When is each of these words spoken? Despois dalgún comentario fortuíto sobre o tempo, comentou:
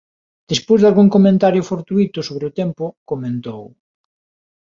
Despois 0.51 0.79
dalgún 0.83 1.09
comentario 1.15 1.67
fortuíto 1.71 2.19
sobre 2.27 2.45
o 2.49 2.55
tempo, 2.59 2.85
comentou: 3.09 3.63